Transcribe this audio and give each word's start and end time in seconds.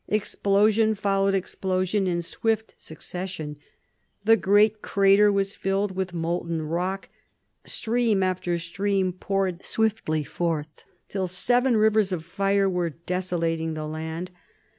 Explosion 0.07 0.95
followed 0.95 1.35
explosion 1.35 2.07
in 2.07 2.23
swift 2.23 2.73
succession. 2.75 3.55
The 4.23 4.35
great 4.35 4.81
crater 4.81 5.31
was 5.31 5.55
filled 5.55 5.95
with 5.95 6.11
molten 6.11 6.63
rock. 6.63 7.09
Stream 7.65 8.23
after 8.23 8.57
stream 8.57 9.13
poured 9.13 9.63
swiftly 9.63 10.23
forth, 10.23 10.85
till 11.07 11.27
seven 11.27 11.77
rivers 11.77 12.11
of 12.11 12.25
fire 12.25 12.67
were 12.67 12.89
desolating 12.89 13.75
the 13.75 13.85
land. 13.85 14.31